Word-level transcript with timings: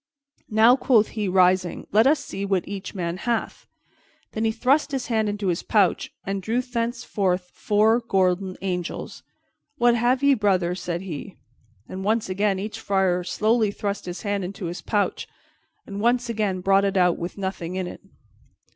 "Now," 0.49 0.75
quoth 0.75 1.09
he, 1.09 1.27
rising, 1.27 1.85
"let 1.91 2.07
us 2.07 2.25
see 2.25 2.43
what 2.43 2.67
each 2.67 2.95
man 2.95 3.17
hath." 3.17 3.67
Then 4.31 4.45
he 4.45 4.51
thrust 4.51 4.91
his 4.91 5.05
hand 5.13 5.29
into 5.29 5.49
his 5.49 5.61
pouch 5.61 6.11
and 6.25 6.41
drew 6.41 6.59
thence 6.63 7.03
four 7.03 7.39
golden 8.07 8.57
angels. 8.63 9.21
"What 9.77 9.93
have 9.93 10.23
ye, 10.23 10.33
brothers?" 10.33 10.81
said 10.81 11.01
he. 11.01 11.37
Then 11.87 12.01
once 12.01 12.29
again 12.29 12.57
each 12.57 12.79
friar 12.79 13.23
slowly 13.23 13.69
thrust 13.69 14.05
his 14.07 14.23
hand 14.23 14.43
into 14.43 14.65
his 14.65 14.81
pouch, 14.81 15.27
and 15.85 16.01
once 16.01 16.29
again 16.29 16.61
brought 16.61 16.83
it 16.83 16.97
out 16.97 17.19
with 17.19 17.37
nothing 17.37 17.75
in 17.75 17.85
it. 17.85 18.01